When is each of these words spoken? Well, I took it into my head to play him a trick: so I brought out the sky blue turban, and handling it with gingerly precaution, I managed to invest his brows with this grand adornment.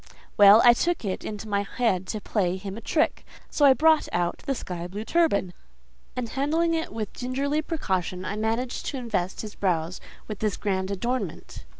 Well, 0.35 0.63
I 0.65 0.73
took 0.73 1.05
it 1.05 1.23
into 1.23 1.47
my 1.47 1.61
head 1.61 2.07
to 2.07 2.19
play 2.19 2.57
him 2.57 2.75
a 2.75 2.81
trick: 2.81 3.23
so 3.51 3.65
I 3.65 3.73
brought 3.75 4.09
out 4.11 4.39
the 4.47 4.55
sky 4.55 4.87
blue 4.87 5.05
turban, 5.05 5.53
and 6.15 6.27
handling 6.29 6.73
it 6.73 6.91
with 6.91 7.13
gingerly 7.13 7.61
precaution, 7.61 8.25
I 8.25 8.35
managed 8.35 8.87
to 8.87 8.97
invest 8.97 9.41
his 9.41 9.53
brows 9.53 10.01
with 10.27 10.39
this 10.39 10.57
grand 10.57 10.89
adornment. 10.89 11.65